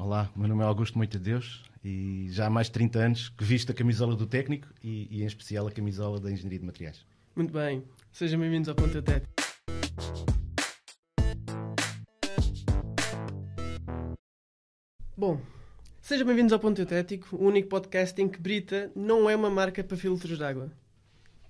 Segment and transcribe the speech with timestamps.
[0.00, 3.42] Olá, meu nome é Augusto Moita Deus e já há mais de 30 anos que
[3.42, 7.04] visto a camisola do técnico e, e em especial a camisola da Engenharia de Materiais.
[7.34, 7.82] Muito bem,
[8.12, 9.32] sejam bem-vindos ao Ponto Técnico.
[15.16, 15.40] Bom,
[16.00, 19.82] sejam bem-vindos ao Ponto Tético, o único podcast em que Brita não é uma marca
[19.82, 20.70] para filtros de água.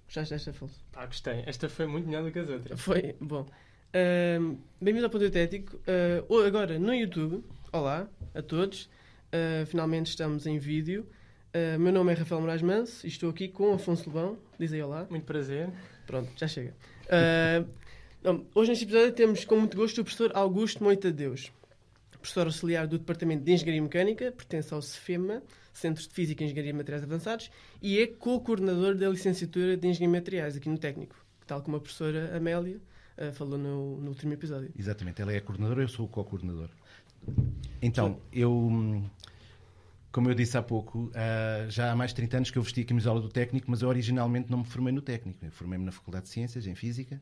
[0.06, 0.82] Gostaste desta, Afonso?
[0.96, 1.44] Ah, gostei.
[1.44, 2.80] Esta foi muito melhor do que as outras.
[2.80, 3.46] Foi, bom.
[3.88, 5.80] Uh, bem-vindos ao Ponto Tético.
[6.28, 7.42] Uh, agora no YouTube.
[7.72, 8.84] Olá a todos.
[9.32, 11.06] Uh, finalmente estamos em vídeo.
[11.54, 14.38] Uh, meu nome é Rafael Moraes Manso e estou aqui com Afonso Lebão.
[14.58, 15.06] Diz aí olá.
[15.08, 15.70] Muito prazer.
[16.06, 16.74] Pronto, já chega.
[18.22, 21.50] Não, hoje neste episódio temos com muito gosto o professor Augusto Moita Deus
[22.20, 25.40] professor auxiliar do Departamento de Engenharia Mecânica, pertence ao CEFEMA,
[25.72, 27.48] Centro de Física e Engenharia de Materiais Avançados,
[27.80, 31.14] e é co-coordenador da licenciatura de Engenharia de Materiais aqui no Técnico,
[31.46, 32.80] tal como a professora Amélia
[33.18, 34.70] uh, falou no, no, último episódio.
[34.78, 36.70] Exatamente, ela é a coordenadora, eu sou o co-coordenador.
[37.82, 39.02] Então, eu,
[40.10, 42.80] como eu disse há pouco, uh, já há mais de 30 anos que eu vesti
[42.80, 45.44] a camisola do técnico, mas eu originalmente não me formei no técnico.
[45.44, 47.20] Eu formei-me na Faculdade de Ciências, em Física,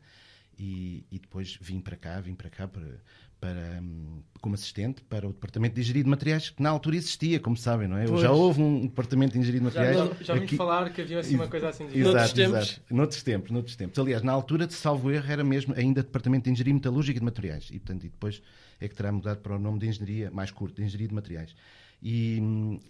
[0.59, 3.01] e, e, depois vim para cá, vim para cá para,
[3.41, 7.39] para, hum, como assistente para o Departamento de Engenharia de Materiais, que na altura existia,
[7.39, 8.07] como sabem, não é?
[8.07, 8.21] Pois.
[8.21, 9.97] Já houve um Departamento de Engenharia de Materiais.
[9.97, 10.57] Já, já ouvi aqui...
[10.57, 11.87] falar que havia assim uma coisa assim.
[11.87, 11.99] De...
[11.99, 12.59] Exato, noutros tempos.
[12.59, 12.95] Exato.
[12.95, 13.99] Noutros tempos, noutros tempos.
[13.99, 17.69] Aliás, na altura, de salvo erro, era mesmo ainda Departamento de Engenharia Metalúrgica de Materiais.
[17.71, 18.43] E, portanto, e depois
[18.81, 21.55] é que terá mudado para o nome de Engenharia mais curto, de Engenharia de Materiais.
[22.03, 22.41] E,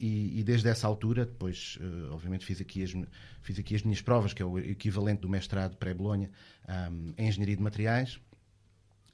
[0.01, 2.93] e, e, desde essa altura, depois, uh, obviamente, fiz aqui, as,
[3.41, 6.29] fiz aqui as minhas provas, que é o equivalente do mestrado pré-Bolonha
[6.69, 8.21] um, em Engenharia de Materiais,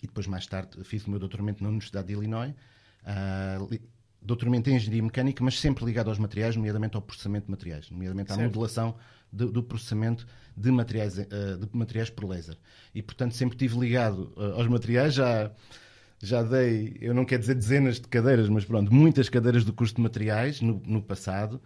[0.03, 3.81] e depois, mais tarde, fiz o meu doutoramento na Universidade de Illinois, uh,
[4.20, 8.33] doutoramento em Engenharia Mecânica, mas sempre ligado aos materiais, nomeadamente ao processamento de materiais, nomeadamente
[8.33, 8.48] à certo.
[8.48, 8.97] modelação
[9.33, 12.56] de, do processamento de materiais, uh, de materiais por laser.
[12.94, 15.53] E, portanto, sempre estive ligado aos materiais, já
[16.25, 19.97] já dei, eu não quero dizer dezenas de cadeiras, mas pronto, muitas cadeiras do curso
[19.97, 21.61] de materiais no, no passado.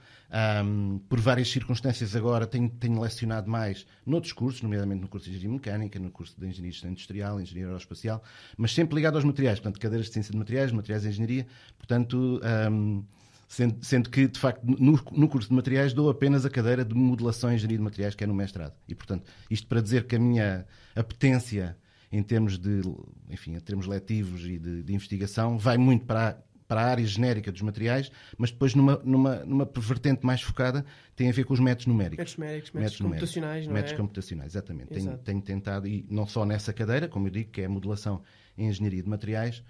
[0.65, 5.37] Um, por várias circunstâncias agora tenho, tenho lecionado mais noutros cursos, nomeadamente no curso de
[5.37, 8.22] Engenharia Mecânica, no curso de Engenharia Industrial, Engenharia Aeroespacial,
[8.56, 11.47] mas sempre ligado aos materiais, portanto, cadeiras de Ciência de Materiais, Materiais de Engenharia,
[11.77, 12.41] portanto...
[12.71, 13.05] Um,
[13.49, 16.93] Sendo, sendo, que, de facto, no, no, curso de materiais dou apenas a cadeira de
[16.97, 18.72] modelação e engenharia de materiais, que é no mestrado.
[18.89, 20.66] E, portanto, isto para dizer que a minha
[20.97, 21.77] apetência
[22.11, 22.81] em termos de,
[23.28, 26.37] enfim, em termos letivos e de, de investigação, vai muito para a,
[26.69, 30.84] para a área genérica dos materiais, mas depois numa, numa, numa vertente mais focada
[31.15, 32.19] tem a ver com os métodos numéricos.
[32.19, 33.97] Métodos numéricos, métodos, computacionais, não métodos é?
[33.97, 34.89] computacionais, exatamente.
[34.89, 38.22] Tenho, tenho, tentado, e não só nessa cadeira, como eu digo, que é a modelação
[38.56, 39.62] em engenharia de materiais,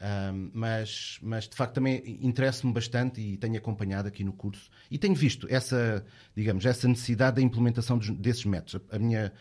[0.00, 4.96] um, mas, mas de facto também interessa-me bastante e tenho acompanhado aqui no curso e
[4.96, 6.04] tenho visto essa,
[6.36, 8.80] digamos, essa necessidade da implementação dos, desses métodos.
[8.92, 9.32] A minha,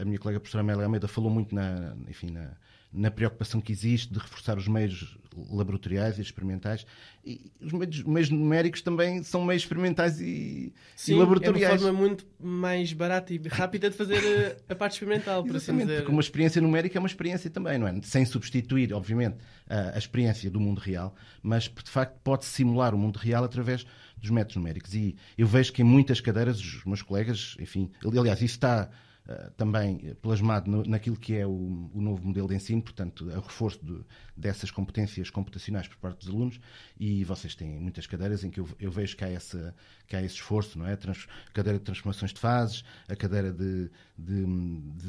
[0.00, 2.50] a minha colega professora Amélia Almeida falou muito na, enfim, na,
[2.92, 5.16] na, preocupação que existe de reforçar os meios
[5.50, 6.84] laboratoriais e experimentais.
[7.24, 11.80] E os meios, meios numéricos também são meios experimentais e, Sim, e laboratoriais.
[11.80, 15.56] é uma forma muito mais barata e rápida de fazer a, a parte experimental, por
[15.56, 15.98] assim dizer.
[15.98, 18.00] Porque uma experiência numérica é uma experiência também, não é?
[18.02, 19.36] Sem substituir, obviamente,
[19.68, 23.86] a, a experiência do mundo real, mas de facto pode simular o mundo real através
[24.16, 24.92] dos métodos numéricos.
[24.94, 28.90] E eu vejo que em muitas cadeiras, os meus colegas, enfim, aliás, isso está
[29.28, 33.40] eh, também plasmado no, naquilo que é o, o, novo modelo de ensino, portanto, o
[33.40, 34.00] reforço de,
[34.34, 36.58] dessas competências computacionais por parte dos alunos,
[36.98, 39.74] e vocês têm muitas cadeiras em que eu, eu vejo que há, essa,
[40.06, 40.96] que há esse esforço, não é?
[40.96, 44.46] Trans, cadeira de transformações de fases, a cadeira de, de,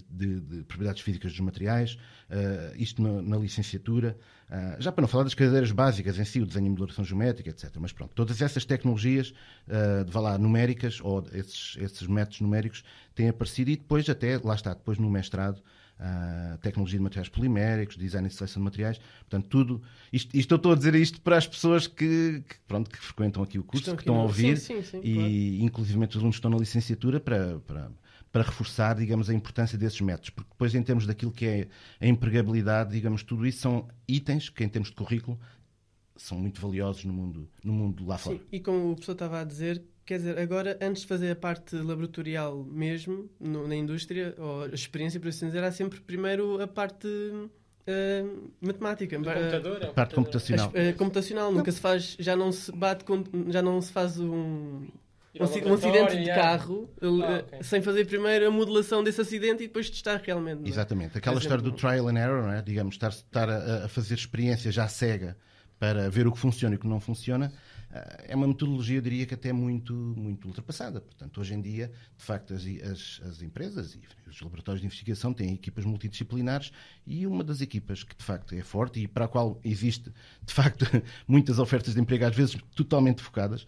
[0.09, 4.17] de, de propriedades físicas dos materiais, uh, isto na, na licenciatura,
[4.49, 7.51] uh, já para não falar das cadeiras básicas em si, o desenho e modelação geométrica,
[7.51, 7.73] etc.
[7.79, 9.33] Mas pronto, todas essas tecnologias,
[9.67, 12.83] uh, de, vá lá, numéricas, ou esses, esses métodos numéricos,
[13.15, 15.61] têm aparecido e depois até, lá está, depois no mestrado,
[15.99, 19.81] uh, tecnologia de materiais poliméricos, design e seleção de materiais, portanto, tudo.
[20.11, 23.43] Isto, isto eu estou a dizer isto para as pessoas que, que pronto, que frequentam
[23.43, 25.65] aqui o curso, estão que estão a ouvir, sim, sim, sim, e claro.
[25.65, 27.91] inclusive os alunos que estão na licenciatura para, para,
[28.31, 31.67] para reforçar, digamos, a importância desses métodos, porque depois, em termos daquilo que é
[31.99, 35.39] a empregabilidade, digamos, tudo isso são itens que, em termos de currículo,
[36.15, 38.37] são muito valiosos no mundo, no mundo lá fora.
[38.37, 41.35] Sim, e como o professor estava a dizer, Quer dizer, agora, antes de fazer a
[41.35, 46.59] parte laboratorial mesmo, no, na indústria, ou a experiência, por assim dizer, há sempre primeiro
[46.59, 49.19] a parte uh, matemática.
[49.19, 50.73] Do computador, é a parte computacional.
[50.73, 54.25] A, computacional, nunca se faz, já não se bate, com, já não se faz um,
[54.27, 54.89] um,
[55.67, 57.61] um acidente de carro ah, okay.
[57.61, 60.65] sem fazer primeiro a modelação desse acidente e depois testar realmente.
[60.65, 60.69] É?
[60.69, 61.19] Exatamente.
[61.19, 62.63] Aquela história do trial and error, é?
[62.63, 65.37] digamos, estar, estar a, a fazer experiência já cega
[65.77, 67.53] para ver o que funciona e o que não funciona,
[67.91, 71.01] é uma metodologia, eu diria que até muito, muito ultrapassada.
[71.01, 75.33] Portanto, hoje em dia, de facto, as, as, as empresas e os laboratórios de investigação
[75.33, 76.71] têm equipas multidisciplinares
[77.05, 80.13] e uma das equipas que, de facto, é forte e para a qual existe,
[80.43, 80.85] de facto,
[81.27, 83.65] muitas ofertas de emprego, às vezes totalmente focadas,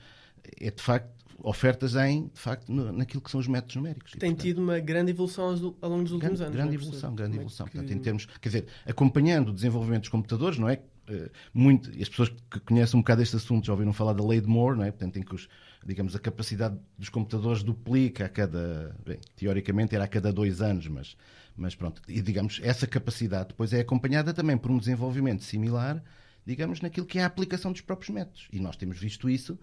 [0.59, 1.09] é, de facto,
[1.43, 4.11] ofertas em, de facto, no, naquilo que são os métodos numéricos.
[4.11, 6.55] Tem e, portanto, tido uma grande evolução ao longo dos últimos grande, anos.
[6.55, 7.65] Grande evolução, grande é evolução.
[7.65, 7.71] Que...
[7.73, 10.81] Portanto, em termos, quer dizer, acompanhando o desenvolvimento dos computadores, não é?
[11.11, 14.39] Uh, muito, as pessoas que conhecem um bocado este assunto já ouviram falar da lei
[14.39, 14.91] de Moore, não é?
[14.91, 15.49] Portanto, em que os,
[15.85, 20.87] digamos, a capacidade dos computadores duplica a cada, bem, teoricamente era a cada dois anos,
[20.87, 21.17] mas,
[21.57, 26.01] mas pronto, e digamos, essa capacidade depois é acompanhada também por um desenvolvimento similar,
[26.45, 28.47] digamos, naquilo que é a aplicação dos próprios métodos.
[28.51, 29.59] E nós temos visto isso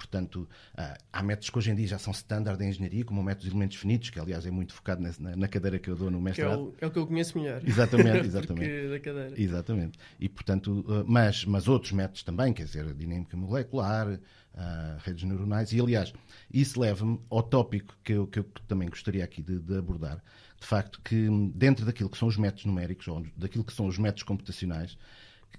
[0.00, 3.24] Portanto, ah, há métodos que hoje em dia já são standard em engenharia, como o
[3.24, 6.10] método de elementos finitos, que aliás é muito focado na, na cadeira que eu dou
[6.10, 6.72] no mestrado.
[6.72, 7.60] Que é, o, é o que eu conheço melhor.
[7.62, 8.88] Exatamente, exatamente.
[8.88, 9.34] da cadeira.
[9.36, 9.98] Exatamente.
[10.18, 14.18] E, portanto, ah, mas, mas outros métodos também, quer dizer, dinâmica molecular, uh,
[15.04, 16.14] redes neuronais, e aliás,
[16.50, 20.22] isso leva-me ao tópico que eu, que eu também gostaria aqui de, de abordar,
[20.58, 23.98] de facto, que dentro daquilo que são os métodos numéricos, ou daquilo que são os
[23.98, 24.96] métodos computacionais,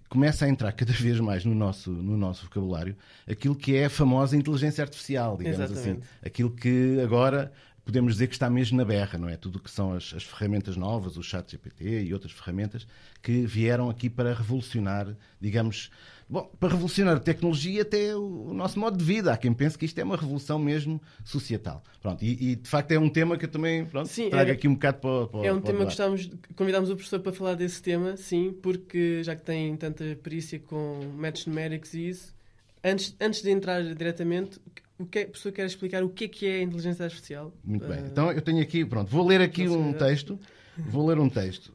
[0.10, 2.96] começa a entrar cada vez mais no nosso, no nosso vocabulário
[3.30, 5.74] aquilo que é a famosa inteligência artificial, digamos assim.
[5.74, 6.00] Exatamente.
[6.00, 6.10] assim.
[6.26, 7.52] Aquilo que agora
[7.84, 9.36] podemos dizer que está mesmo na berra, não é?
[9.36, 12.86] Tudo o que são as, as, ferramentas novas, o chat GPT e outras ferramentas
[13.22, 15.08] que vieram aqui para revolucionar,
[15.40, 15.90] digamos,
[16.32, 19.34] bom, para revolucionar a tecnologia até o, o, nosso modo de vida.
[19.34, 21.84] Há quem pense que isto é uma revolução mesmo societal.
[22.02, 24.54] Pronto, e, e de facto é um tema que eu também pronto, sim, trago é,
[24.54, 27.34] aqui um bocado para, para É um para tema que estamos, convidámos o professor para
[27.34, 32.34] falar desse tema, sim, porque já que tem tanta perícia com métodos numéricos e isso,
[32.82, 34.58] antes, antes de entrar diretamente,
[34.98, 37.52] o que é, a pessoa quer explicar o que é que é a inteligência artificial?
[37.64, 38.04] Muito bem.
[38.04, 38.06] Uh...
[38.06, 40.40] Então eu tenho aqui, pronto, vou ler aqui um texto,
[40.78, 41.74] vou ler um texto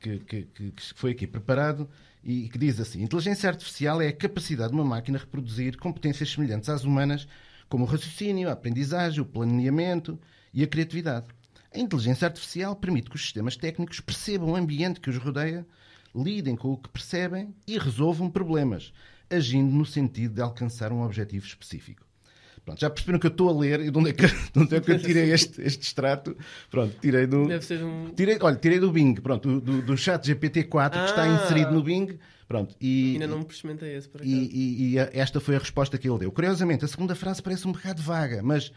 [0.00, 1.88] que, que, que, que foi aqui preparado
[2.28, 6.68] e que diz assim: Inteligência artificial é a capacidade de uma máquina reproduzir competências semelhantes
[6.68, 7.26] às humanas,
[7.70, 10.20] como o raciocínio, a aprendizagem, o planeamento
[10.52, 11.26] e a criatividade.
[11.74, 15.66] A inteligência artificial permite que os sistemas técnicos percebam o ambiente que os rodeia,
[16.14, 18.92] lidem com o que percebem e resolvam problemas,
[19.30, 22.07] agindo no sentido de alcançar um objetivo específico.
[22.68, 24.76] Pronto, já perceberam que eu estou a ler e de onde é que, de onde
[24.76, 26.36] é que eu tirei este, este extrato?
[26.70, 27.46] Pronto, tirei do.
[27.46, 28.10] Deve ser um.
[28.14, 30.90] Tirei, olha, tirei do Bing, pronto, do, do chat GPT-4 ah.
[30.90, 31.28] que está ah!
[31.28, 32.18] inserido no Bing.
[32.46, 34.34] Pronto, e, Ainda não me experimentei esse, por acaso.
[34.34, 36.32] E, e, e, esta foi a resposta que ele deu.
[36.32, 38.72] Curiosamente, a segunda frase parece um bocado vaga, mas,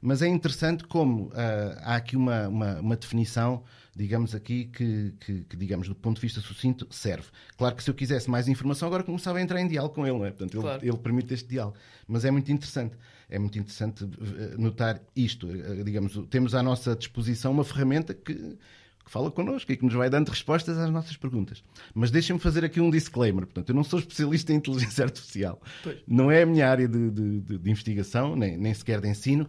[0.00, 1.32] mas é interessante como uh,
[1.80, 3.62] há aqui uma, uma, uma definição
[3.96, 7.28] digamos aqui, que, que, que, digamos, do ponto de vista sucinto, serve.
[7.56, 10.18] Claro que se eu quisesse mais informação, agora começava a entrar em diálogo com ele,
[10.18, 10.30] não é?
[10.30, 10.82] Portanto, claro.
[10.82, 11.78] ele, ele, permite este diálogo.
[12.06, 12.94] Mas é muito interessante.
[13.28, 15.48] É muito interessante eh, notar isto.
[15.50, 18.58] Eh, digamos, temos à nossa disposição uma ferramenta que,
[19.06, 21.62] que fala connosco e que nos vai dando respostas às nossas perguntas.
[21.94, 23.46] Mas deixem-me fazer aqui um disclaimer.
[23.46, 25.62] Portanto, eu não sou especialista em inteligência artificial.
[25.82, 25.98] Pois.
[26.08, 29.48] Não é a minha área de, de, de, de investigação, nem, nem sequer de ensino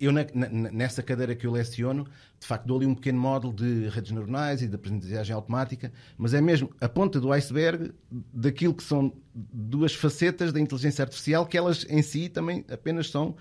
[0.00, 2.04] eu na, na, nessa cadeira que eu leciono,
[2.38, 6.34] de facto dou ali um pequeno módulo de redes neuronais e de aprendizagem automática, mas
[6.34, 7.92] é mesmo a ponta do iceberg
[8.32, 13.36] daquilo que são duas facetas da inteligência artificial que elas em si também apenas são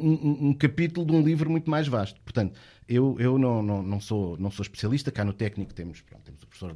[0.00, 2.20] um, um, capítulo de um livro muito mais vasto.
[2.22, 2.58] Portanto,
[2.88, 6.42] eu, eu não, não, não, sou, não sou especialista, cá no técnico temos, pronto, temos
[6.42, 6.74] o professor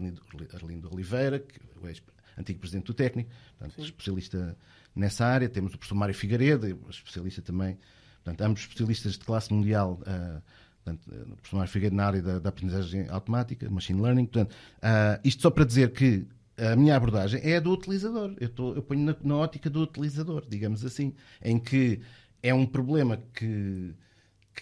[0.54, 4.56] Arlindo Oliveira, que é o antigo presidente do técnico, portanto, especialista
[4.94, 7.78] nessa área, temos o professor Mário Figueiredo, especialista também
[8.24, 10.42] Portanto, ambos especialistas de classe mundial, uh,
[10.82, 14.24] portanto, o professor Figueiredo na área da, da, aprendizagem automática, machine learning.
[14.24, 16.26] Portanto, uh, isto só para dizer que
[16.56, 18.34] a minha abordagem é a do utilizador.
[18.40, 21.12] Eu, tô, eu ponho na, na, ótica do utilizador, digamos assim,
[21.42, 22.00] em que
[22.44, 23.94] é um problema que,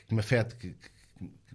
[0.06, 0.90] que me afeta, que, que,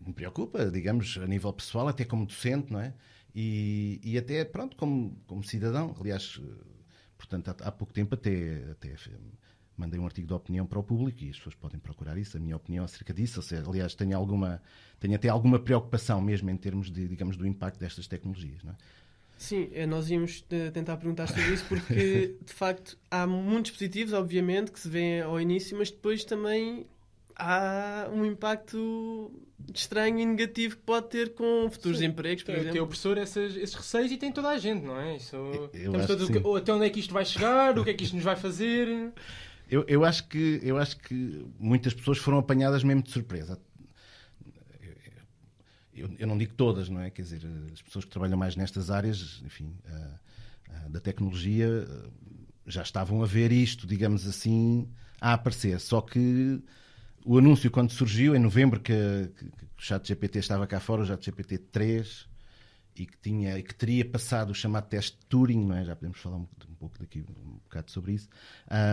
[0.05, 2.93] me preocupa, digamos, a nível pessoal, até como docente, não é?
[3.34, 5.96] E, e até, pronto, como, como cidadão.
[5.98, 6.41] Aliás,
[7.17, 8.93] portanto, há, há pouco tempo até, até
[9.77, 12.39] mandei um artigo de opinião para o público e as pessoas podem procurar isso, a
[12.41, 13.39] minha opinião acerca disso.
[13.39, 14.62] Ou seja, aliás, tenho, alguma,
[15.00, 18.63] tenho até alguma preocupação mesmo em termos de, digamos, do impacto destas tecnologias.
[18.65, 18.75] Não é?
[19.38, 24.13] Sim, eh, nós íamos eh, tentar perguntar sobre isso porque, de facto, há muitos positivos,
[24.13, 26.88] obviamente, que se vêem ao início, mas depois também
[27.36, 29.32] há um impacto
[29.74, 32.06] estranho e negativo que pode ter com futuros Sim.
[32.06, 32.74] empregos, por tem, exemplo.
[32.74, 35.17] Tem o professor esses, esses receios e tem toda a gente, não é?
[35.17, 38.03] Isso, eu, eu todos, até onde é que isto vai chegar, o que é que
[38.03, 39.13] isto nos vai fazer.
[39.70, 43.60] Eu, eu, acho que, eu acho que muitas pessoas foram apanhadas mesmo de surpresa.
[45.97, 47.09] Eu, eu não digo todas, não é?
[47.09, 47.41] Quer dizer,
[47.73, 52.11] as pessoas que trabalham mais nestas áreas, enfim, uh, uh, da tecnologia, uh,
[52.65, 54.87] já estavam a ver isto, digamos assim,
[55.19, 55.79] a aparecer.
[55.79, 56.61] Só que
[57.25, 58.93] o anúncio, quando surgiu, em novembro, que,
[59.35, 62.27] que, que o chat GPT estava cá fora, o chat GPT 3,
[62.99, 65.85] e que, tinha, que teria passado o chamado teste Turing, não é?
[65.85, 68.27] já podemos falar um, um pouco daqui, um bocado sobre isso,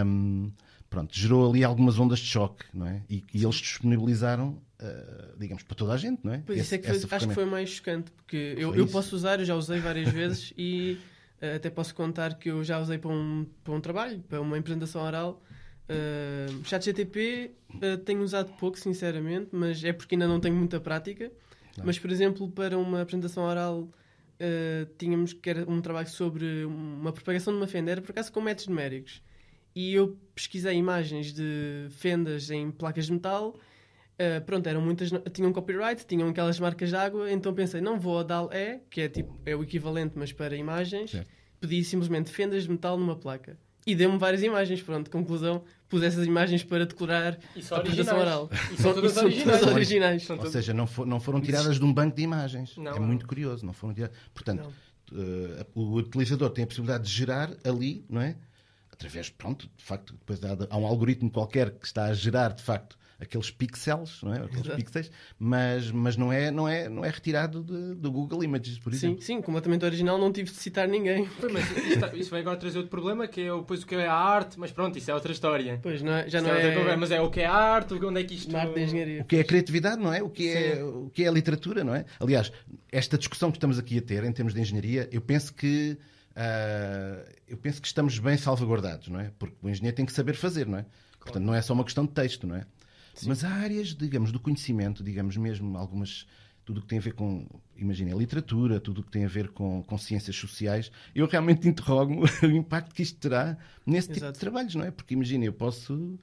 [0.04, 0.52] um,
[0.94, 3.02] pronto, gerou ali algumas ondas de choque, não é?
[3.10, 6.42] E, e eles disponibilizaram, uh, digamos, para toda a gente, não é?
[6.46, 9.16] Pois Esse, isso é que foi, acho que foi mais chocante, porque eu, eu posso
[9.16, 10.98] usar, eu já usei várias vezes e
[11.42, 14.56] uh, até posso contar que eu já usei para um, para um trabalho, para uma
[14.56, 15.42] apresentação oral.
[15.86, 21.30] Uh, ChatGTP uh, tenho usado pouco, sinceramente, mas é porque ainda não tenho muita prática.
[21.76, 21.86] Não.
[21.86, 23.88] Mas, por exemplo, para uma apresentação oral,
[24.98, 28.40] tínhamos que era um trabalho sobre uma propagação de uma fenda, era por acaso com
[28.40, 29.20] métodos numéricos.
[29.74, 33.56] E eu pesquisei imagens de fendas em placas de metal.
[34.14, 38.20] Uh, pronto, eram muitas, tinham copyright, tinham aquelas marcas de água, então pensei, não vou
[38.20, 41.28] a DAL-E, que é, tipo, é o equivalente, mas para imagens, certo.
[41.60, 43.58] pedi simplesmente fendas de metal numa placa.
[43.86, 47.38] E deu-me várias imagens, pronto, conclusão, pus essas imagens para decorar
[47.70, 48.50] a apresentação oral.
[48.72, 49.60] E são todas originais.
[49.60, 50.30] São originais.
[50.30, 52.76] Ou seja, não, for, não foram tiradas de um banco de imagens.
[52.76, 54.16] Não, é muito curioso, não foram tiradas.
[54.32, 54.72] Portanto,
[55.12, 58.36] uh, o utilizador tem a possibilidade de gerar ali, não é?
[58.94, 62.62] Através, pronto, de facto, depois há, há um algoritmo qualquer que está a gerar, de
[62.62, 64.38] facto, aqueles pixels, não é?
[64.38, 68.78] Aqueles pixels, mas, mas não, é, não, é, não é retirado de, do Google Images,
[68.78, 69.20] por exemplo.
[69.20, 71.28] Sim, sim, completamente original, não tive de citar ninguém.
[71.40, 74.06] Pois, mas isto, isso vai agora trazer outro problema, que é depois o que é
[74.06, 75.80] a arte, mas pronto, isso é outra história.
[75.82, 76.92] Pois, não é, já isso não é...
[76.92, 76.96] é...
[76.96, 78.56] Mas é o que é a arte, onde é que isto...
[78.56, 79.22] arte engenharia.
[79.22, 80.22] O que é a criatividade, não é?
[80.22, 82.04] O que é, o que é a literatura, não é?
[82.20, 82.52] Aliás,
[82.92, 85.98] esta discussão que estamos aqui a ter, em termos de engenharia, eu penso que
[86.36, 89.30] Uh, eu penso que estamos bem salvaguardados, não é?
[89.38, 90.82] Porque o engenheiro tem que saber fazer, não é?
[90.82, 91.18] Claro.
[91.20, 92.66] Portanto, não é só uma questão de texto, não é?
[93.14, 93.28] Sim.
[93.28, 96.26] Mas há áreas, digamos, do conhecimento, digamos mesmo, algumas
[96.64, 99.48] tudo o que tem a ver com, imaginem, literatura, tudo o que tem a ver
[99.48, 104.20] com, com ciências sociais, eu realmente interrogo o impacto que isto terá nesse Exato.
[104.20, 104.90] tipo de trabalhos, não é?
[104.90, 106.18] Porque imaginem, eu posso,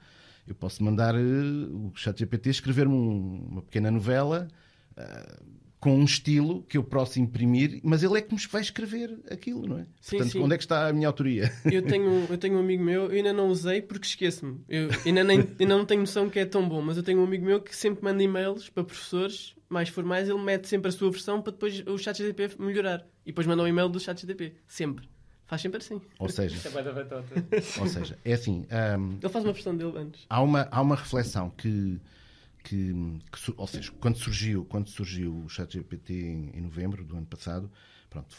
[0.46, 4.48] eu posso mandar uh, o ChatGPT escrever-me um, uma pequena novela
[4.96, 9.18] uh, com um estilo que eu posso imprimir, mas ele é que nos vai escrever
[9.28, 9.86] aquilo, não é?
[10.00, 10.38] Sim, Portanto, sim.
[10.38, 11.52] onde é que está a minha autoria?
[11.64, 14.60] Eu tenho, eu tenho um amigo meu, eu ainda não usei porque esqueço-me.
[14.68, 17.24] Eu ainda, nem, ainda não tenho noção que é tão bom, mas eu tenho um
[17.24, 21.10] amigo meu que sempre manda e-mails para professores mais formais, ele mete sempre a sua
[21.10, 23.04] versão para depois o chat GTP melhorar.
[23.26, 24.54] E depois manda um e-mail do chat GTP.
[24.68, 25.08] Sempre.
[25.46, 26.00] Faz sempre assim.
[26.16, 28.64] Ou seja, é ou seja é assim.
[28.70, 30.26] Um, ele faz uma versão dele antes.
[30.30, 32.00] Há uma, há uma reflexão que
[32.62, 32.92] que,
[33.30, 37.70] que, ou seja, quando surgiu, quando surgiu o ChatGPT em, em novembro do ano passado,
[38.08, 38.34] pronto,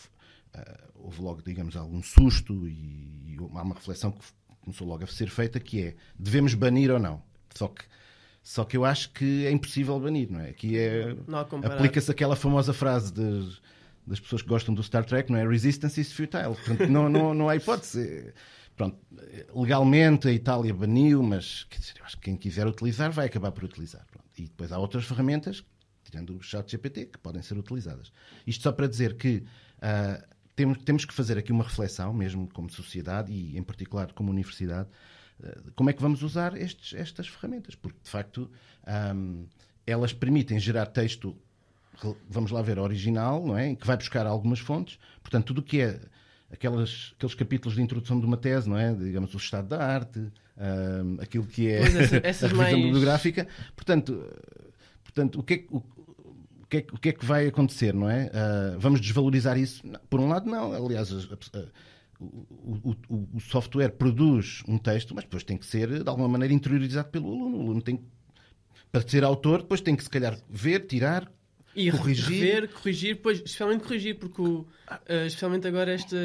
[0.56, 4.24] uh, houve logo, digamos, algum susto e, e há uma reflexão que
[4.62, 7.22] começou logo a ser feita que é, devemos banir ou não?
[7.54, 7.84] Só que
[8.44, 10.50] só que eu acho que é impossível banir, não é?
[10.50, 11.16] Aqui é
[11.64, 13.58] aplica-se aquela famosa frase de,
[14.06, 15.48] das pessoas que gostam do Star Trek, não é?
[15.48, 16.54] Resistance is futile.
[16.54, 18.34] Portanto, não, não, não há hipótese.
[18.76, 18.98] Pronto,
[19.56, 24.06] legalmente a Itália baniu, mas dizer, acho que quem quiser utilizar vai acabar por utilizar.
[24.10, 24.28] Pronto.
[24.38, 25.64] E depois há outras ferramentas,
[26.04, 28.12] tirando o chat GPT, que podem ser utilizadas.
[28.48, 29.38] Isto só para dizer que
[29.78, 30.24] uh,
[30.56, 34.90] temos, temos que fazer aqui uma reflexão, mesmo como sociedade e em particular como universidade,
[35.40, 38.50] uh, como é que vamos usar estes, estas ferramentas, porque de facto
[39.16, 39.46] um,
[39.86, 41.38] elas permitem gerar texto
[42.30, 43.76] vamos lá ver, original, não é?
[43.76, 45.00] Que vai buscar algumas fontes.
[45.22, 46.00] Portanto, tudo o que é
[46.54, 48.94] aquelas, aqueles capítulos de introdução de uma tese, não é?
[48.94, 52.76] Digamos, o estado da arte, um, aquilo que é essa, a revisão mais...
[52.76, 53.48] bibliográfica.
[53.76, 54.24] Portanto,
[55.04, 58.10] portanto o, que é, o, o, que é, o que é que vai acontecer, não
[58.10, 58.28] é?
[58.28, 59.84] Uh, vamos desvalorizar isso?
[60.10, 60.74] Por um lado, não.
[60.74, 61.66] Aliás, a, a,
[62.20, 66.54] o, o, o, software produz um texto, mas depois tem que ser, de alguma maneira,
[66.54, 67.58] interiorizado pelo aluno.
[67.58, 68.00] O aluno tem
[68.92, 71.28] para ser autor, depois tem que, se calhar, ver, tirar,
[71.76, 72.30] e corrigir.
[72.30, 74.68] rever, corrigir, pois, especialmente corrigir, porque o, uh,
[75.26, 76.18] especialmente agora esta,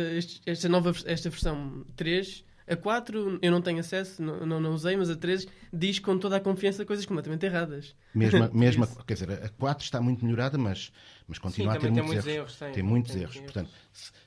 [0.46, 4.96] esta nova esta versão 3, a 4 eu não tenho acesso, não, não, não, usei,
[4.96, 7.94] mas a 3 diz com toda a confiança coisas completamente erradas.
[8.14, 10.92] Mesmo, mesmo quer dizer, a 4 está muito melhorada, mas,
[11.26, 12.38] mas continua Sim, a ter muitos, muitos erros.
[12.38, 13.36] erros tem, tem, muitos tem erros.
[13.36, 13.52] erros.
[13.52, 13.70] Portanto,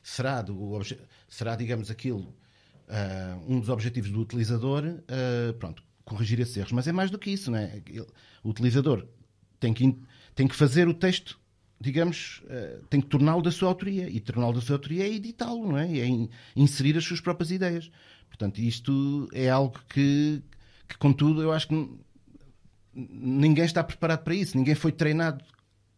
[0.02, 0.80] será, do,
[1.30, 6.72] será, digamos, aquilo uh, um dos objetivos do utilizador, uh, pronto, corrigir esses erros.
[6.72, 7.82] Mas é mais do que isso, não é?
[8.44, 9.06] O utilizador
[9.62, 9.96] tem que
[10.36, 11.40] tem que fazer o texto,
[11.80, 14.10] digamos, uh, tem que torná-lo da sua autoria.
[14.10, 16.00] E torná-lo da sua autoria é editá-lo, não é?
[16.00, 17.90] É in, inserir as suas próprias ideias.
[18.28, 20.42] Portanto, isto é algo que,
[20.88, 21.90] que contudo, eu acho que
[22.94, 24.58] ninguém está preparado para isso.
[24.58, 25.44] Ninguém foi treinado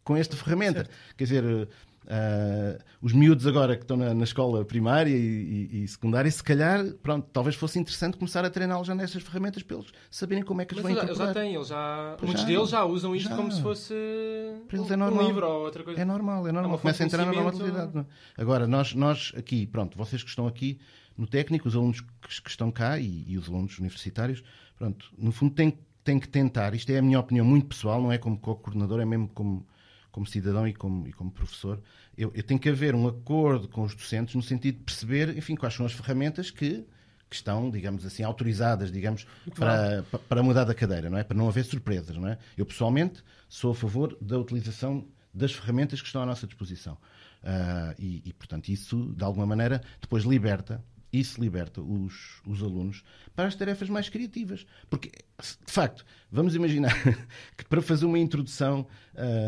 [0.04, 0.80] com esta ferramenta.
[0.80, 1.16] Certo.
[1.16, 1.70] Quer dizer,
[2.04, 6.44] Uh, os miúdos agora que estão na, na escola primária e, e, e, secundária, se
[6.44, 10.62] calhar, pronto, talvez fosse interessante começar a treiná-los já nestas ferramentas para eles saberem como
[10.62, 11.18] é que eles vão incorporar.
[11.18, 13.36] Eles já têm, eles já, muitos já, deles já usam isto já.
[13.36, 15.24] como se fosse eles é normal.
[15.24, 16.02] um livro ou outra coisa.
[16.02, 16.76] É normal, é normal.
[16.76, 17.92] É Começa a entrar na normalidade.
[17.96, 18.06] Não?
[18.38, 20.80] Agora, nós, nós aqui, pronto, vocês que estão aqui
[21.18, 24.44] no técnico, os alunos que, que estão cá e, e, os alunos universitários,
[24.78, 28.12] pronto, no fundo têm, têm que tentar, isto é a minha opinião muito pessoal, não
[28.12, 29.66] é como co-coordenador, é mesmo como
[30.14, 31.82] como cidadão e como, e como professor,
[32.16, 35.56] eu, eu tenho que haver um acordo com os docentes no sentido de perceber, enfim,
[35.56, 36.86] quais são as ferramentas que,
[37.28, 41.24] que estão, digamos assim, autorizadas, digamos, para, para mudar da cadeira, não é?
[41.24, 42.38] Para não haver surpresas, não é?
[42.56, 45.04] Eu, pessoalmente, sou a favor da utilização
[45.34, 46.94] das ferramentas que estão à nossa disposição.
[46.94, 53.04] Uh, e, e, portanto, isso, de alguma maneira, depois liberta isso liberta os, os alunos
[53.36, 54.66] para as tarefas mais criativas.
[54.90, 56.94] Porque, de facto, vamos imaginar
[57.56, 58.88] que para fazer uma introdução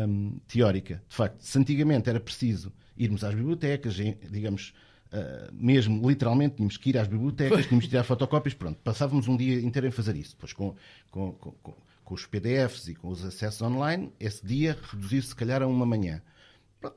[0.08, 3.94] hum, teórica, de facto, se antigamente era preciso irmos às bibliotecas,
[4.30, 4.72] digamos,
[5.06, 9.36] Uh, mesmo literalmente tínhamos que ir às bibliotecas, tínhamos que tirar fotocópias, pronto, passávamos um
[9.36, 10.32] dia inteiro em fazer isso.
[10.32, 10.74] Depois com,
[11.12, 15.62] com, com, com os PDFs e com os acessos online, esse dia reduziu-se se calhar
[15.62, 16.20] a uma manhã.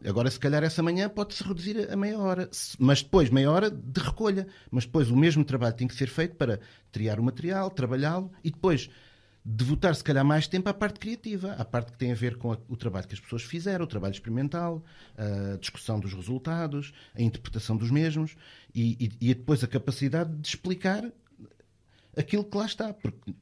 [0.06, 4.00] Agora, se calhar, essa manhã pode-se reduzir a meia hora, mas depois, meia hora de
[4.02, 4.48] recolha.
[4.70, 6.60] Mas depois, o mesmo trabalho tem que ser feito para
[6.92, 8.90] triar o material, trabalhá-lo e depois
[9.44, 12.52] devotar, se calhar, mais tempo à parte criativa, à parte que tem a ver com
[12.52, 14.84] a, o trabalho que as pessoas fizeram, o trabalho experimental,
[15.18, 18.36] a discussão dos resultados, a interpretação dos mesmos
[18.76, 21.10] e, e, e depois a capacidade de explicar
[22.16, 22.94] aquilo que lá está.
[22.94, 23.34] Porque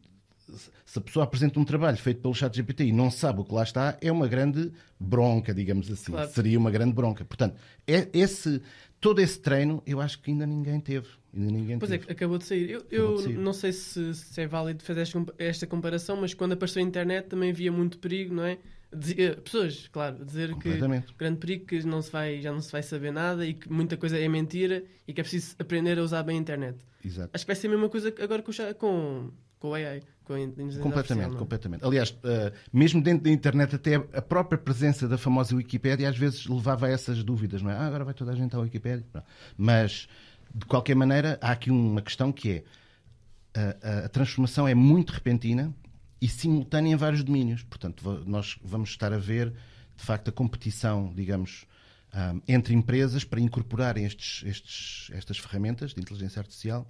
[0.85, 3.53] se a pessoa apresenta um trabalho feito pelo chat GPT e não sabe o que
[3.53, 6.11] lá está, é uma grande bronca, digamos assim.
[6.11, 6.29] Claro.
[6.31, 7.25] Seria uma grande bronca.
[7.25, 8.61] Portanto, é esse,
[8.99, 11.07] todo esse treino, eu acho que ainda ninguém teve.
[11.35, 12.09] Ainda ninguém pois é, teve.
[12.09, 12.69] é, acabou de sair.
[12.69, 13.37] Eu, eu de sair.
[13.37, 17.51] não sei se, se, é válido fazer esta comparação, mas quando apareceu a internet também
[17.51, 18.57] havia muito perigo, não é?
[18.95, 20.69] Dizia, pessoas, claro, dizer que
[21.17, 23.97] grande perigo que não se vai, já não se vai saber nada e que muita
[23.97, 26.77] coisa é mentira e que é preciso aprender a usar bem a internet.
[27.03, 27.29] Exato.
[27.33, 30.01] Acho que vai ser a mesma coisa agora com, com, com o AI.
[30.81, 31.37] Completamente, é?
[31.37, 31.85] completamente.
[31.85, 36.45] Aliás, uh, mesmo dentro da internet, até a própria presença da famosa Wikipédia às vezes
[36.45, 37.75] levava a essas dúvidas, não é?
[37.75, 39.05] Ah, agora vai toda a gente à Wikipédia.
[39.57, 40.07] Mas,
[40.53, 42.63] de qualquer maneira, há aqui uma questão que é
[43.81, 45.73] a, a transformação é muito repentina
[46.21, 47.63] e simultânea em vários domínios.
[47.63, 49.53] Portanto, nós vamos estar a ver,
[49.95, 51.65] de facto, a competição, digamos,
[52.13, 56.87] um, ah, entre empresas para incorporarem estes, estes, estas ferramentas de inteligência artificial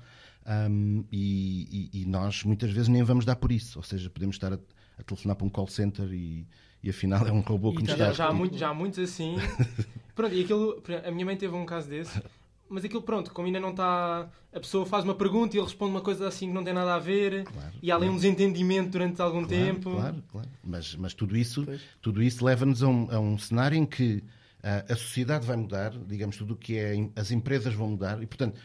[0.47, 3.77] um, e, e, e, nós muitas vezes nem vamos dar por isso.
[3.79, 4.59] Ou seja, podemos estar a,
[4.97, 6.47] a telefonar para um call center e,
[6.81, 9.35] e afinal é um robô que nos está já, há muito, já há muitos assim.
[10.15, 12.21] pronto, e aquilo, a minha mãe teve um caso desse,
[12.69, 14.29] mas aquilo, pronto, como ainda não está.
[14.53, 16.95] A pessoa faz uma pergunta e ele responde uma coisa assim que não tem nada
[16.95, 18.13] a ver claro, e há ali claro.
[18.13, 19.91] um desentendimento durante algum claro, tempo.
[19.91, 20.49] Claro, claro.
[20.63, 21.67] Mas, mas tudo isso,
[22.01, 24.23] tudo isso leva-nos a, um, a um cenário em que
[24.63, 26.93] a, a sociedade vai mudar, digamos, tudo o que é.
[27.15, 28.57] As empresas vão mudar e, portanto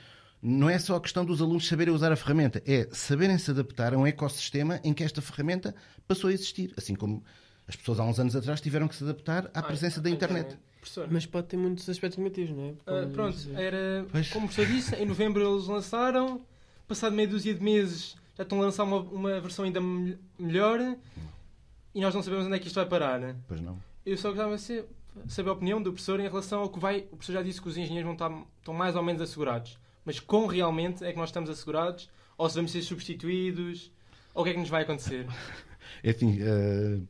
[0.42, 3.94] não é só a questão dos alunos saberem usar a ferramenta, é saberem se adaptar
[3.94, 5.72] a um ecossistema em que esta ferramenta
[6.09, 6.74] passou a existir.
[6.76, 7.22] Assim como
[7.68, 10.59] as pessoas há uns anos atrás tiveram que se adaptar à presença da internet.
[11.09, 13.05] Mas pode ter muitos aspectos negativos, não é?
[13.05, 14.05] Uh, pronto, era.
[14.11, 14.31] Pois.
[14.31, 16.40] Como o professor disse, em novembro eles lançaram,
[16.88, 19.81] passado meia dúzia de meses já estão a lançar uma, uma versão ainda
[20.38, 20.96] melhor
[21.94, 23.37] e nós não sabemos onde é que isto vai parar, né?
[23.46, 23.78] Pois não.
[24.05, 24.85] Eu só gostava de
[25.28, 27.00] saber a opinião do professor em relação ao que vai.
[27.12, 30.20] O professor já disse que os engenheiros vão estar, estão mais ou menos assegurados mas
[30.20, 32.10] com realmente é que nós estamos assegurados?
[32.36, 33.92] Ou se vamos ser substituídos?
[34.34, 35.26] Ou o que é que nos vai acontecer?
[36.02, 37.06] É assim, uh,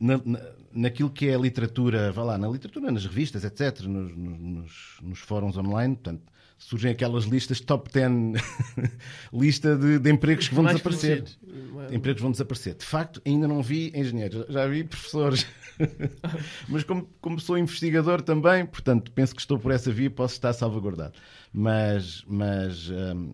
[0.00, 0.40] na, na,
[0.72, 5.18] naquilo que é a literatura, vá lá, na literatura, nas revistas, etc., nos, nos, nos
[5.20, 6.22] fóruns online, portanto,
[6.58, 8.10] surgem aquelas listas top 10
[9.32, 11.24] lista de, de, empregos que vão desaparecer.
[11.90, 12.74] Empregos vão desaparecer.
[12.74, 15.46] De facto, ainda não vi engenheiros, já vi professores.
[16.68, 20.52] Mas como, como sou investigador também, portanto, penso que estou por essa via, posso estar
[20.52, 21.14] salvaguardado.
[21.52, 23.32] Mas, mas, hum,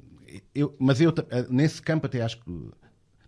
[0.55, 2.71] eu, mas eu, eh, nesse campo, até acho que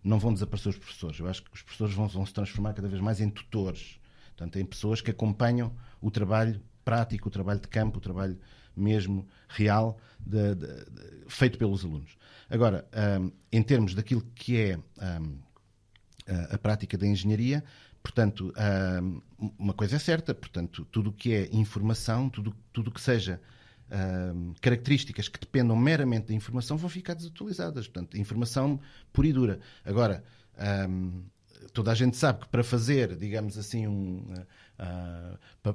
[0.05, 1.19] não vão desaparecer os professores.
[1.19, 3.99] Eu acho que os professores vão, vão se transformar cada vez mais em tutores.
[4.37, 8.39] Portanto, em pessoas que acompanham o trabalho prático, o trabalho de campo, o trabalho
[8.77, 12.17] mesmo real de, de, de, feito pelos alunos.
[12.49, 12.87] Agora,
[13.21, 15.39] um, em termos daquilo que é um,
[16.29, 17.65] a, a, prática da engenharia,
[18.03, 18.53] portanto,
[19.03, 19.21] um,
[19.59, 23.41] uma coisa é certa, portanto, tudo o que é informação, tudo tudo que seja
[24.61, 27.87] características que dependam meramente da informação vão ficar desatualizadas.
[27.87, 28.81] Portanto, informação
[29.13, 29.61] pura e dura.
[29.85, 30.25] Agora,
[31.73, 34.19] toda a gente sabe que para fazer, digamos assim, um,
[34.79, 35.75] uh, para,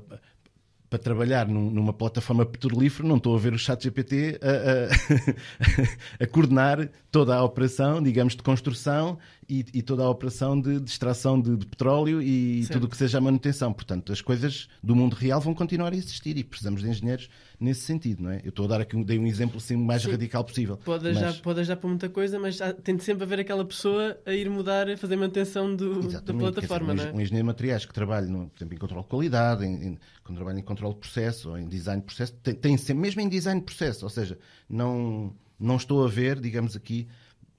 [0.91, 6.19] para trabalhar num, numa plataforma petrolífera, não estou a ver o chat GPT a, a,
[6.25, 9.17] a, coordenar toda a operação, digamos, de construção
[9.51, 12.73] e, e toda a operação de, de extração de, de, petróleo e certo.
[12.73, 13.73] tudo o que seja a manutenção.
[13.73, 17.81] Portanto, as coisas do mundo real vão continuar a existir e precisamos de engenheiros nesse
[17.81, 18.39] sentido, não é?
[18.45, 20.11] Eu estou a dar aqui, dei um exemplo assim mais Sim.
[20.11, 20.77] radical possível.
[20.77, 21.19] Pode mas...
[21.19, 24.49] já, pode já para muita coisa, mas tem de sempre haver aquela pessoa a ir
[24.49, 27.17] mudar, a fazer manutenção do, da plataforma, dizer, não é?
[27.17, 29.99] Um engenheiro de materiais que trabalha, no, por exemplo, em controle de qualidade, em, em,
[30.23, 33.19] quando trabalha em controle de processo ou em design de processo, tem, tem sempre, mesmo
[33.19, 37.05] em design de processo, ou seja, não, não estou a ver, digamos aqui,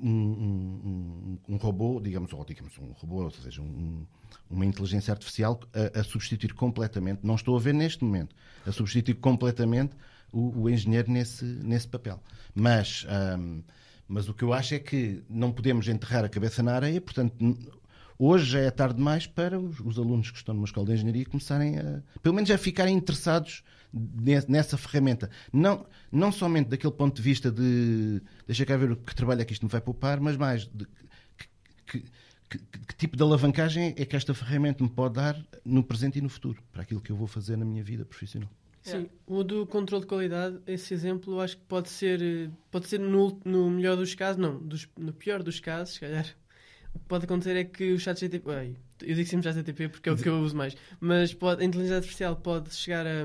[0.03, 4.05] um, um, um, robô, digamos, ou digamos um robô, ou seja, um,
[4.51, 8.35] uma inteligência artificial a, a, substituir completamente, não estou a ver neste momento,
[8.67, 9.95] a substituir completamente
[10.33, 12.21] o, o engenheiro nesse, nesse papel.
[12.55, 13.07] Mas,
[13.39, 13.63] um,
[14.09, 17.37] mas o que eu acho é que não podemos enterrar a cabeça na areia, portanto,
[18.19, 21.79] hoje é tarde demais para os, os, alunos que estão numa escola de engenharia começarem
[21.79, 23.63] a, pelo menos, a ficarem interessados
[23.93, 25.31] nessa ferramenta.
[25.53, 29.45] Não, não somente daquele ponto de vista de deixa cá ver o que trabalho é
[29.45, 30.87] que isto me vai poupar, mas mais de
[31.37, 32.01] que,
[32.49, 36.19] que, que, que, tipo de alavancagem é que esta ferramenta me pode dar no presente
[36.19, 38.49] e no futuro, para aquilo que eu vou fazer na minha vida profissional.
[38.83, 43.41] Sim, o do controle de qualidade, esse exemplo, acho que pode ser, pode ser no,
[43.45, 46.27] no melhor dos casos, não, dos, no pior dos casos, se calhar.
[46.93, 50.09] O que pode acontecer é que o chat GTP, eu digo sempre chat GTP porque
[50.09, 53.25] é o que eu uso mais, mas pode, a inteligência artificial pode chegar a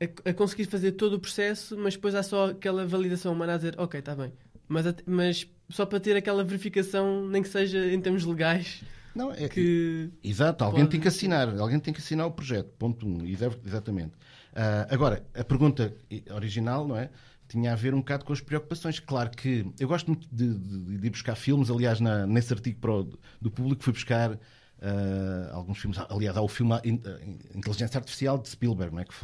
[0.00, 3.56] a, a, conseguir fazer todo o processo, mas depois há só aquela validação humana a
[3.56, 4.32] dizer, ok, está bem.
[4.68, 8.82] Mas, mas só para ter aquela verificação, nem que seja em termos legais.
[9.14, 10.92] Não, é, que exato, alguém pode...
[10.92, 13.26] tem que assinar, alguém tem que assinar o projeto, ponto um,
[13.64, 14.12] exatamente.
[14.52, 15.94] Uh, agora, a pergunta
[16.34, 17.10] original, não é?
[17.48, 19.00] Tinha a ver um bocado com as preocupações.
[19.00, 22.78] Claro que eu gosto muito de, de, de ir buscar filmes, aliás, na, nesse artigo
[22.78, 24.38] pro, do público fui buscar uh,
[25.52, 25.98] alguns filmes.
[26.10, 26.74] Aliás, há o filme
[27.54, 29.04] Inteligência Artificial de Spielberg, não é?
[29.04, 29.14] que,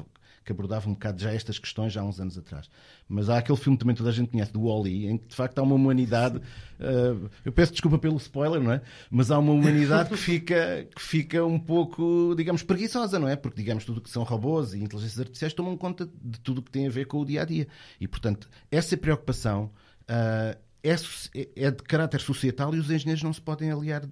[0.44, 2.68] que abordava um bocado já estas questões já há uns anos atrás.
[3.08, 5.58] Mas há aquele filme também toda a gente conhece, do Wall-E, em que de facto
[5.58, 6.38] há uma humanidade.
[6.38, 8.82] Uh, eu peço desculpa pelo spoiler, não é?
[9.10, 13.36] Mas há uma humanidade que fica, que fica um pouco, digamos, preguiçosa, não é?
[13.36, 16.70] Porque, digamos, tudo que são robôs e inteligências artificiais tomam conta de tudo o que
[16.70, 17.66] tem a ver com o dia a dia.
[18.00, 19.70] E, portanto, essa preocupação.
[20.02, 24.02] Uh, é, é, de caráter societal e os engenheiros não se podem aliar,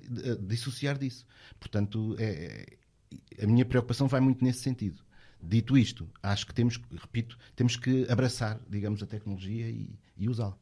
[0.41, 1.27] dissociar disso.
[1.61, 2.65] Portanto, é,
[3.43, 5.03] a minha preocupação vai muito nesse sentido.
[5.43, 10.57] Dito isto, acho que temos, repito, temos que abraçar, digamos, a tecnologia e, e usá-la.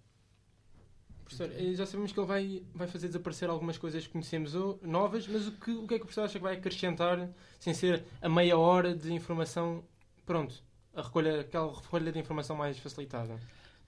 [1.22, 5.28] Professor, eh, já sabemos que ele vai, vai fazer desaparecer algumas coisas que conhecemos novas,
[5.28, 8.04] mas o que, o que é que o professor acha que vai acrescentar sem ser
[8.22, 9.84] a meia hora de informação,
[10.24, 10.64] pronto,
[10.94, 13.38] a recolha, aquela recolha de informação mais facilitada?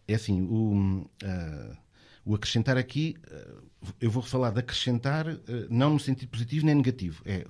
[0.07, 1.77] É assim, o, uh,
[2.25, 3.63] o acrescentar aqui, uh,
[3.99, 7.23] eu vou falar de acrescentar uh, não no sentido positivo nem negativo.
[7.25, 7.45] É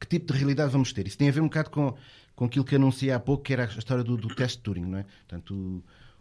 [0.00, 1.06] que tipo de realidade vamos ter.
[1.06, 1.94] Isso tem a ver um bocado com
[2.40, 4.86] com aquilo que anunciei há pouco, que era a história do, do teste de Turing.
[4.86, 5.02] Não é?
[5.28, 5.54] Portanto,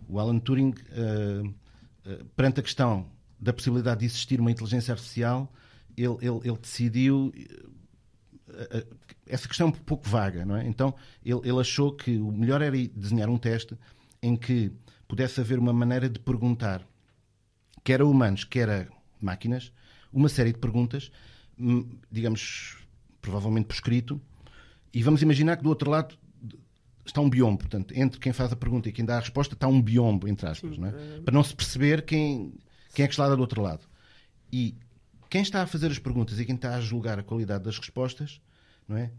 [0.06, 4.92] o, o Alan Turing, uh, uh, perante a questão da possibilidade de existir uma inteligência
[4.92, 5.50] artificial,
[5.96, 7.32] ele, ele, ele decidiu.
[8.50, 10.68] Uh, essa questão é um pouco vaga, não é?
[10.68, 13.78] Então, ele, ele achou que o melhor era desenhar um teste
[14.22, 14.74] em que
[15.08, 16.86] pudesse haver uma maneira de perguntar,
[17.82, 18.88] quer a humanos, quer a
[19.22, 19.72] máquinas,
[20.12, 21.14] uma série de perguntas,
[21.58, 22.78] hum, digamos,
[23.22, 24.22] provavelmente por escrito,
[24.94, 26.18] e vamos imaginar que do outro lado
[27.06, 27.60] está um biombo.
[27.60, 30.48] Portanto, entre quem faz a pergunta e quem dá a resposta está um biombo, entre
[30.48, 30.92] aspas, Sim, não é?
[30.92, 31.22] é?
[31.22, 32.54] para não se perceber quem,
[32.94, 33.88] quem é que está do outro lado.
[34.52, 34.76] E
[35.30, 38.42] quem está a fazer as perguntas e quem está a julgar a qualidade das respostas,
[38.88, 39.12] não é?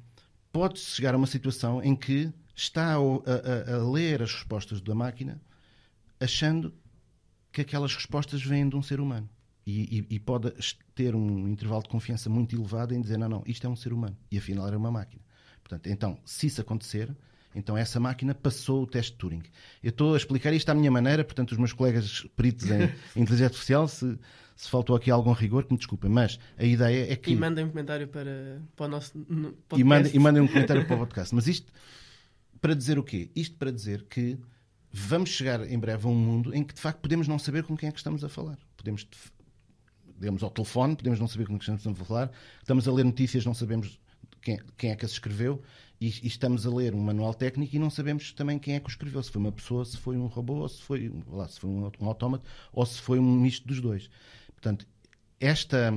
[0.52, 4.94] pode chegar a uma situação em que está a, a, a ler as respostas da
[4.94, 5.40] máquina
[6.18, 6.74] achando
[7.52, 9.28] que aquelas respostas vêm de um ser humano.
[9.66, 10.52] E, e, e, pode
[10.94, 13.92] ter um intervalo de confiança muito elevado em dizer: não, não, isto é um ser
[13.92, 14.16] humano.
[14.30, 15.22] E afinal era uma máquina.
[15.70, 17.08] Portanto, então, se isso acontecer,
[17.54, 19.42] então essa máquina passou o teste de Turing.
[19.82, 22.82] Eu estou a explicar isto à minha maneira, portanto, os meus colegas peritos em
[23.14, 24.18] inteligência artificial, se,
[24.56, 27.30] se faltou aqui algum rigor, que me desculpem, mas a ideia é que.
[27.30, 29.80] E mandem um comentário para, para o nosso podcast.
[29.80, 31.32] E mandem, e mandem um comentário para o podcast.
[31.32, 31.72] Mas isto
[32.60, 33.30] para dizer o quê?
[33.36, 34.36] Isto para dizer que
[34.92, 37.76] vamos chegar em breve a um mundo em que de facto podemos não saber com
[37.76, 38.58] quem é que estamos a falar.
[38.76, 39.06] Podemos,
[40.18, 43.46] digamos, ao telefone, podemos não saber com quem estamos a falar, estamos a ler notícias,
[43.46, 44.00] não sabemos
[44.42, 45.62] quem, quem é que as escreveu
[46.00, 48.86] e, e, estamos a ler um manual técnico e não sabemos também quem é que
[48.86, 51.68] o escreveu, se foi uma pessoa, se foi um robô, se foi, lá, se foi
[51.68, 54.08] um, um autómato, ou se foi um misto dos dois.
[54.52, 54.86] Portanto,
[55.38, 55.92] esta,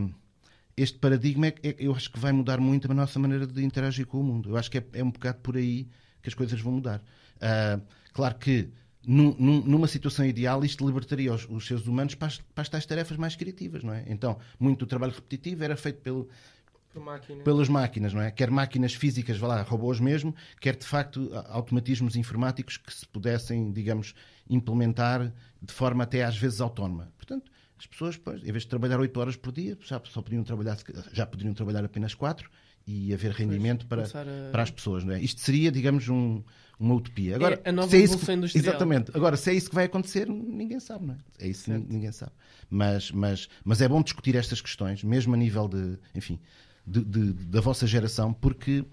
[0.76, 4.06] este paradigma, é, é, eu acho que vai mudar muito a nossa maneira de interagir
[4.06, 4.50] com o mundo.
[4.50, 5.88] Eu acho que é, é um bocado por aí
[6.22, 7.02] que as coisas vão mudar.
[7.38, 7.82] Uh,
[8.14, 8.70] claro que
[9.06, 12.86] num, numa situação ideal, isto libertaria os, os seres humanos para as, para as tais
[12.86, 14.06] tarefas mais criativas, não é?
[14.08, 16.30] Então, muito do trabalho repetitivo era feito pelo,
[17.00, 17.44] Máquina.
[17.44, 18.32] pelas máquinas, não é?
[18.32, 23.72] Quer máquinas físicas, vá lá, robôs mesmo, quer de facto automatismos informáticos que se pudessem,
[23.72, 24.14] digamos,
[24.50, 27.12] implementar de forma até às vezes autónoma.
[27.18, 30.44] Portanto, as pessoas, pois, em vez de trabalhar 8 horas por dia, já, só podiam
[30.44, 30.78] trabalhar,
[31.12, 32.50] já poderiam trabalhar apenas 4
[32.86, 34.52] e haver rendimento para, a...
[34.52, 35.22] para as pessoas, não é?
[35.22, 36.44] Isto seria, digamos, um,
[36.80, 37.36] uma utopia.
[37.36, 38.66] Agora, é a nova se é isso que, industrial.
[38.66, 39.12] Exatamente.
[39.16, 41.18] Agora, se é isso que vai acontecer, ninguém sabe, não é?
[41.40, 42.32] É isso que ninguém sabe.
[42.70, 46.40] Mas, mas, mas é bom discutir estas questões, mesmo a nível de, enfim,
[46.86, 48.86] de, de, da vossa geração, porque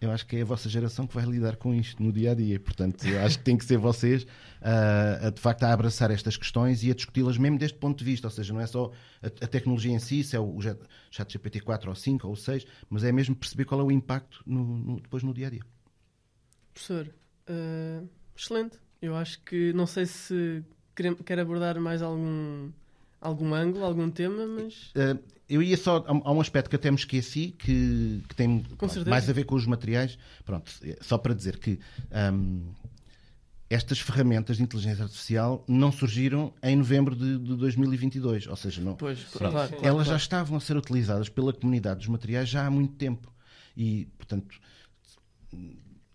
[0.00, 2.34] eu acho que é a vossa geração que vai lidar com isto no dia a
[2.34, 2.58] dia.
[2.58, 6.82] Portanto, acho que tem que ser vocês uh, a, de facto a abraçar estas questões
[6.82, 8.26] e a discuti-las mesmo deste ponto de vista.
[8.26, 8.90] Ou seja, não é só
[9.22, 10.62] a, a tecnologia em si, se é o, o
[11.10, 14.42] chat GPT 4 ou 5 ou 6, mas é mesmo perceber qual é o impacto
[14.44, 15.62] no, no, depois no dia a dia.
[16.74, 17.06] Professor,
[17.48, 18.78] uh, excelente.
[19.00, 20.64] Eu acho que não sei se
[21.24, 22.70] quer abordar mais algum
[23.22, 24.92] algum ângulo, algum tema, mas.
[24.94, 26.04] Uh, eu ia só.
[26.06, 29.54] Há um aspecto que até me esqueci que, que tem pronto, mais a ver com
[29.54, 30.18] os materiais.
[30.44, 31.78] Pronto, é só para dizer que.
[32.10, 32.72] Um,
[33.70, 38.96] estas ferramentas de inteligência artificial não surgiram em novembro de, de 2022, ou seja, não,
[38.96, 40.04] pois, pronto, claro, elas claro.
[40.04, 43.32] já estavam a ser utilizadas pela comunidade dos materiais já há muito tempo
[43.74, 44.54] e, portanto,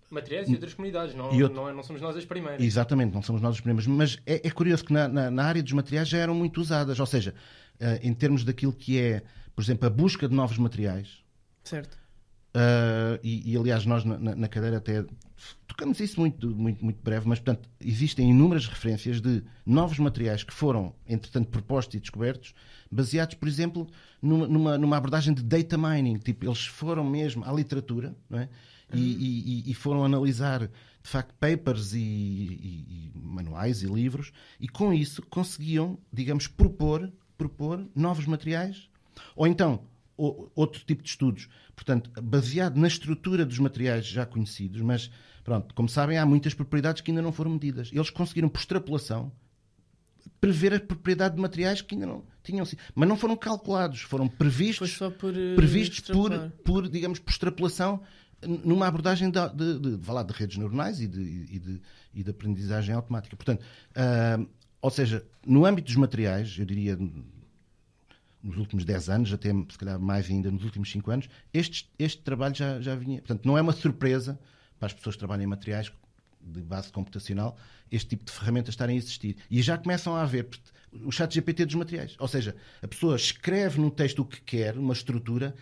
[0.09, 1.49] materiais e outras comunidades, não, outro...
[1.53, 2.63] não, é, não, somos nós as primeiras.
[2.63, 3.87] Exatamente, não somos nós as primeiras.
[3.87, 6.99] Mas é, é curioso que na, na, na, área dos materiais já eram muito usadas,
[6.99, 7.33] ou seja,
[7.79, 9.23] uh, em termos daquilo que é,
[9.55, 11.23] por exemplo, a busca de novos materiais.
[11.63, 11.97] Certo.
[12.55, 15.05] Uh, e, e, aliás, nós na, na, cadeira até
[15.67, 20.53] tocamos isso muito, muito, muito breve, mas portanto existem inúmeras referências de novos materiais que
[20.53, 22.55] foram, entretanto, propostos e descobertos,
[22.89, 23.87] baseados, por exemplo,
[24.19, 26.17] numa, numa, numa abordagem de data mining.
[26.17, 28.49] Tipo, eles foram mesmo à literatura, não é?
[28.93, 34.93] E, e, e, foram analisar de facto papers e, e, manuais e livros e com
[34.93, 38.89] isso conseguiam, digamos, propor, propor novos materiais?
[39.35, 39.81] Ou então
[40.17, 45.11] outro tipo de estudos, portanto, baseado na estrutura dos materiais já conhecidos, mas
[45.43, 47.91] pronto, como sabem, há muitas propriedades que ainda não foram medidas.
[47.93, 49.31] Eles conseguiram, por extrapolação,
[50.41, 54.27] prever a propriedade de materiais que ainda não tinham sido, mas não foram calculados, foram
[54.27, 56.31] previstos, por, uh, previstos por,
[56.63, 58.01] por, digamos, por extrapolação
[58.41, 61.81] numa abordagem de, de, de, de, de redes neuronais e de, e de,
[62.13, 63.35] e de aprendizagem automática.
[63.35, 64.47] Portanto, uh,
[64.81, 66.97] ou seja, no âmbito dos materiais, eu diria
[68.43, 72.21] nos últimos 10 anos, até se calhar mais ainda nos últimos 5 anos, este, este
[72.21, 73.19] trabalho já, já vinha.
[73.19, 74.39] Portanto, não é uma surpresa
[74.79, 75.91] para as pessoas que trabalham em materiais
[76.39, 77.57] de base computacional
[77.91, 79.37] este tipo de ferramentas estarem a existir.
[79.49, 80.47] E já começam a haver
[81.03, 82.15] o chat GPT dos materiais.
[82.19, 85.55] Ou seja, a pessoa escreve no texto o que quer, uma estrutura,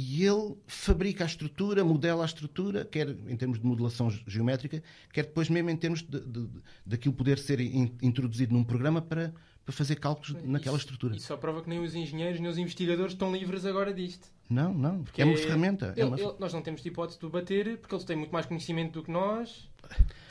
[0.00, 4.80] e ele fabrica a estrutura, modela a estrutura, quer em termos de modelação geométrica,
[5.12, 9.02] quer depois mesmo em termos de, de, de daquilo poder ser in, introduzido num programa
[9.02, 9.34] para,
[9.64, 11.16] para fazer cálculos isso, naquela estrutura.
[11.16, 14.30] Isso só prova que nem os engenheiros nem os investigadores estão livres agora disto.
[14.48, 15.92] Não, não, porque é uma ferramenta.
[15.96, 16.20] Ele, é uma...
[16.20, 19.02] Ele, nós não temos de hipótese de bater, porque eles têm muito mais conhecimento do
[19.02, 19.68] que nós.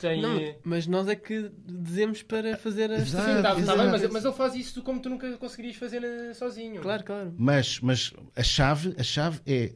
[0.00, 0.22] Tem...
[0.22, 4.08] Não, mas nós é que dizemos para fazer a exato, Sim, tá, tá bem, mas,
[4.10, 6.80] mas, ele faz isso como tu nunca conseguirias fazer eh, sozinho.
[6.80, 7.34] Claro, claro.
[7.36, 9.72] Mas, mas a, chave, a chave é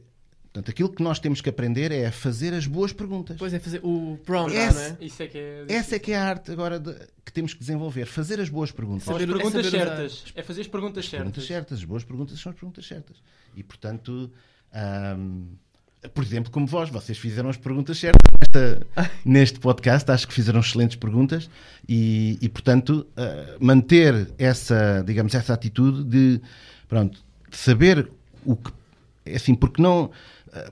[0.53, 3.37] Portanto, aquilo que nós temos que aprender é a fazer as boas perguntas.
[3.39, 5.05] Pois é, fazer o prompt, essa, não é?
[5.05, 6.93] Isso é que é essa é que é a arte agora de,
[7.25, 8.05] que temos que desenvolver.
[8.05, 9.03] Fazer as boas perguntas.
[9.03, 10.25] Saber, as perguntas é certas.
[10.35, 11.17] É fazer as perguntas certas.
[11.17, 11.79] Perguntas certas.
[11.79, 13.17] As boas perguntas são as perguntas certas.
[13.55, 14.31] E, portanto,
[16.13, 18.87] por exemplo, como vós, vocês fizeram as perguntas certas nesta,
[19.23, 20.09] neste podcast.
[20.11, 21.49] Acho que fizeram excelentes perguntas.
[21.87, 26.41] E, e portanto, uh, manter essa, digamos, essa atitude de,
[26.87, 28.09] pronto, de saber
[28.45, 28.71] o que...
[29.25, 30.11] É assim, porque não
[30.53, 30.71] ah,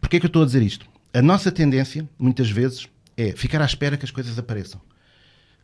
[0.00, 0.86] porquê é que eu estou a dizer isto?
[1.12, 4.80] A nossa tendência, muitas vezes, é ficar à espera que as coisas apareçam.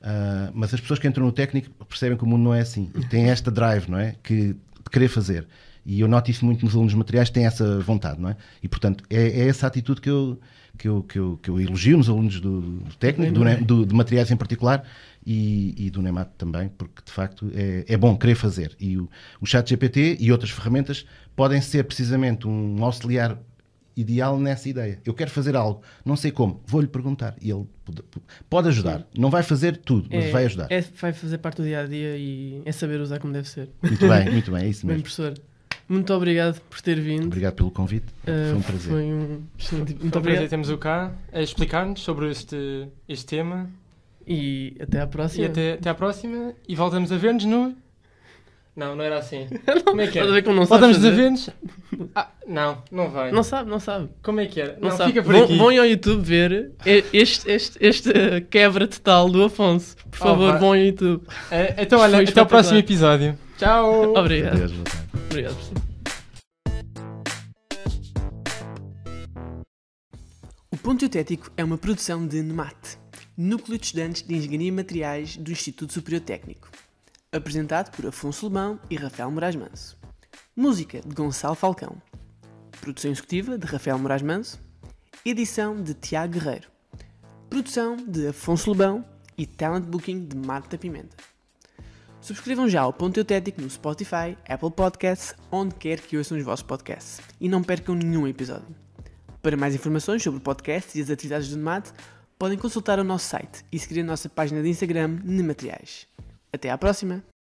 [0.01, 2.91] Uh, mas as pessoas que entram no técnico percebem que o mundo não é assim.
[2.95, 4.15] E têm esta drive, não é?
[4.23, 5.47] Que, de querer fazer.
[5.85, 8.37] E eu noto isso muito nos alunos materiais, têm essa vontade, não é?
[8.63, 10.39] E, portanto, é, é essa atitude que eu,
[10.77, 13.95] que, eu, que, eu, que eu elogio nos alunos do, do técnico, do, do, de
[13.95, 14.85] materiais em particular,
[15.27, 18.75] e, e, do NEMAT também, porque de facto é, é bom querer fazer.
[18.81, 19.11] E o,
[19.41, 21.05] o chat GPT e outras ferramentas
[21.37, 23.39] podem ser precisamente um auxiliar
[23.95, 25.01] ideal nessa ideia.
[25.05, 27.67] Eu quero fazer algo, não sei como, vou-lhe perguntar e ele
[28.49, 29.01] pode ajudar.
[29.01, 29.05] Sim.
[29.19, 30.69] Não vai fazer tudo, mas é, vai ajudar.
[30.71, 33.69] É, vai fazer parte do dia a dia e é saber usar como deve ser.
[33.83, 34.99] Muito bem, muito bem, é isso mesmo.
[34.99, 35.35] Bem, professor.
[35.89, 37.27] Muito obrigado por ter vindo.
[37.27, 38.07] Obrigado pelo convite.
[38.23, 38.91] Uh, foi um prazer.
[38.93, 39.95] Foi um excelente.
[39.95, 43.71] Muito foi um prazer termos o cá a explicar-nos sobre este, este tema.
[44.27, 45.45] E até à próxima.
[45.45, 46.53] E até, até à próxima.
[46.69, 47.75] E voltamos a ver-nos no
[48.79, 49.49] não, não era assim.
[49.85, 50.23] Como é que é?
[50.23, 51.09] Estás a ver como não sabe Voltamos fazer?
[51.09, 51.51] Eventos?
[52.15, 53.33] Ah, não, não vai.
[53.33, 54.09] Não sabe, não sabe.
[54.23, 54.75] Como é que era?
[54.75, 55.11] Não, não sabe.
[55.11, 55.59] fica por vão, aqui.
[55.59, 56.71] Vão ao YouTube ver
[57.13, 58.13] este, este, este
[58.49, 59.97] quebra total do Afonso.
[60.09, 61.27] Por favor, oh, vão ao YouTube.
[61.51, 63.37] É, então, olha, até o próximo episódio.
[63.59, 64.15] Tchau.
[64.15, 64.55] Obrigado.
[64.55, 64.73] Adeus,
[65.31, 65.57] Obrigado.
[70.71, 72.99] O Ponto Eutético é uma produção de NEMAT,
[73.37, 76.69] Núcleo de Estudantes de Engenharia e Materiais do Instituto Superior Técnico
[77.31, 79.99] apresentado por Afonso Lebão e Rafael Moraes Manso.
[80.57, 82.01] Música de Gonçalo Falcão.
[82.81, 84.61] Produção executiva de Rafael Moraes Manso.
[85.25, 86.69] Edição de Tiago Guerreiro.
[87.51, 89.05] Produção de Afonso Lebão
[89.37, 91.17] e Talent Booking de Marta Pimenta.
[92.21, 96.63] Subscrevam já o Ponto Eutético no Spotify, Apple Podcasts, onde quer que ouçam os vossos
[96.63, 97.21] podcasts.
[97.41, 98.75] E não percam nenhum episódio.
[99.41, 101.91] Para mais informações sobre o podcast e as atividades do NEMAT,
[102.39, 106.07] podem consultar o nosso site e seguir a nossa página de Instagram Nemateriais.
[106.53, 107.38] Até à próxima!